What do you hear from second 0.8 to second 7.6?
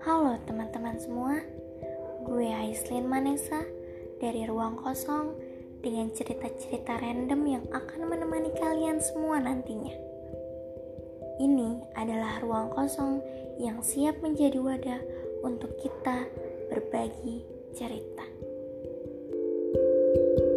semua, gue Aislin Manesa dari Ruang Kosong dengan cerita-cerita random